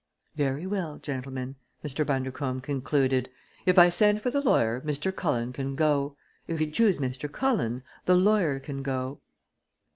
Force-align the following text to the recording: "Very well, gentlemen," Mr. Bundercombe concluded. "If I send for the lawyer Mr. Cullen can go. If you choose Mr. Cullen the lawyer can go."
"Very 0.35 0.65
well, 0.65 0.97
gentlemen," 0.97 1.57
Mr. 1.85 2.03
Bundercombe 2.03 2.61
concluded. 2.63 3.29
"If 3.67 3.77
I 3.77 3.89
send 3.89 4.19
for 4.23 4.31
the 4.31 4.41
lawyer 4.41 4.81
Mr. 4.81 5.15
Cullen 5.15 5.53
can 5.53 5.75
go. 5.75 6.17
If 6.47 6.59
you 6.59 6.71
choose 6.71 6.97
Mr. 6.97 7.31
Cullen 7.31 7.83
the 8.05 8.15
lawyer 8.15 8.59
can 8.59 8.81
go." 8.81 9.21